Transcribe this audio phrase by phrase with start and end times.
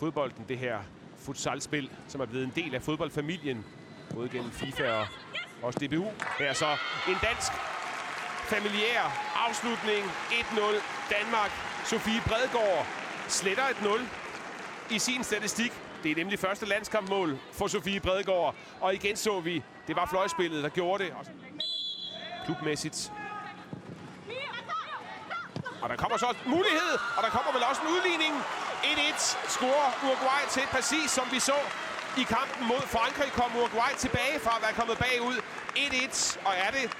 [0.00, 0.78] fodbolden, det her
[1.18, 3.64] futsalspil, som er blevet en del af fodboldfamilien,
[4.14, 5.06] både gennem FIFA og
[5.62, 6.06] også DBU.
[6.38, 6.66] Her så
[7.08, 7.52] en dansk
[8.54, 9.02] familiær
[9.48, 10.04] afslutning.
[10.30, 10.60] 1-0
[11.10, 11.50] Danmark.
[11.84, 12.86] Sofie Bredgaard
[13.28, 14.00] sletter et 0
[14.90, 15.72] i sin statistik.
[16.02, 18.54] Det er nemlig første landskampmål for Sofie Bredgaard.
[18.80, 21.12] Og igen så vi, det var fløjspillet, der gjorde det.
[22.44, 23.12] Klubmæssigt.
[25.82, 28.34] Og der kommer så en mulighed, og der kommer vel også en udligning.
[28.82, 31.58] 1-1 scorer Uruguay til, præcis som vi så
[32.18, 33.32] i kampen mod Frankrig.
[33.32, 35.36] Kom Uruguay tilbage fra at være kommet bagud.
[35.76, 36.96] 1-1, og er det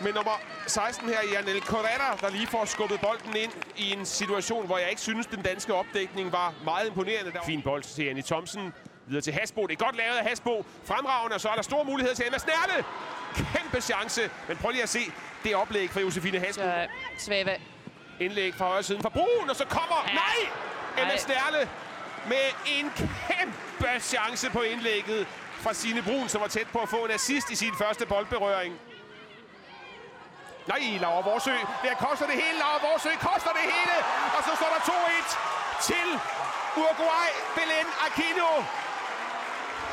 [0.00, 4.66] med nummer 16 her, Janel Correa, der lige får skubbet bolden ind i en situation,
[4.66, 7.32] hvor jeg ikke synes, den danske opdækning var meget imponerende.
[7.32, 8.72] Der fin bold til Annie Thomsen.
[9.06, 9.66] Videre til Hasbo.
[9.66, 10.66] Det er godt lavet af Hasbo.
[10.84, 12.84] Fremragende, og så er der stor mulighed til Emma Snærle.
[13.34, 14.30] Kæmpe chance.
[14.48, 15.12] Men prøv lige at se
[15.44, 16.62] det oplæg fra Josefine Hasbo.
[16.62, 16.86] Så
[17.18, 17.56] Svave.
[18.20, 20.04] Indlæg fra højre siden fra Brun, og så kommer...
[20.08, 20.14] Ja.
[20.14, 20.69] Nej!
[20.98, 21.68] Emma Ej.
[22.26, 25.26] Med en kæmpe chance på indlægget
[25.60, 28.80] fra Sine Brun, som var tæt på at få en assist i sin første boldberøring.
[30.66, 31.56] Nej, Laura Vorsø.
[31.82, 32.58] Det koster det hele.
[32.58, 33.96] Laura Vorsø koster det hele.
[34.36, 35.36] Og så står der 2-1
[35.88, 36.08] til
[36.76, 37.28] Uruguay.
[37.54, 38.52] Belen Aquino,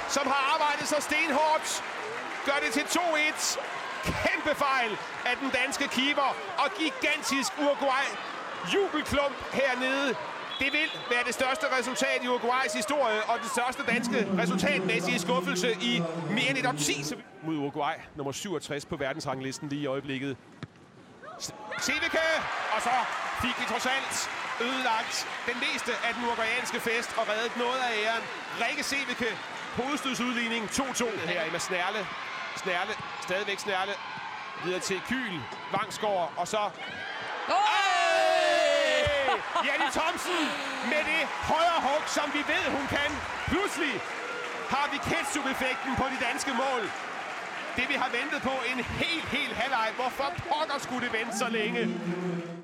[0.08, 1.84] som har arbejdet så stenhårdt,
[2.46, 3.60] gør det til 2-1.
[4.24, 6.36] Kæmpe fejl af den danske keeper.
[6.58, 8.06] Og gigantisk Uruguay
[8.74, 10.16] jubelklump hernede.
[10.60, 15.70] Det vil være det største resultat i Uruguays historie, og det største danske resultatmæssige skuffelse
[15.82, 16.96] i mere end et årti.
[17.44, 20.38] Mod Uruguay, nummer 67 på verdensranglisten lige i øjeblikket.
[21.80, 22.28] Sevike,
[22.76, 22.96] og så
[23.42, 24.30] fik de trods alt
[24.62, 28.24] ødelagt den meste af den uruguayanske fest og reddet noget af æren.
[28.64, 29.30] Rikke Sevike,
[29.80, 32.02] hovedstødsudligning 2-2 her i Snærle.
[32.56, 33.92] Snærle, stadigvæk Snærle.
[34.66, 35.40] Videre til Kyl,
[35.72, 36.62] Vangsgaard, og så
[37.48, 37.87] Hey!
[39.66, 40.44] Janne Thomsen
[40.92, 43.10] med det højre hug, som vi ved, hun kan.
[43.52, 43.94] Pludselig
[44.74, 46.84] har vi ketchup-effekten på de danske mål.
[47.78, 49.88] Det vi har ventet på en helt, helt halvleg.
[50.00, 51.82] Hvorfor pokker skulle det vente så længe?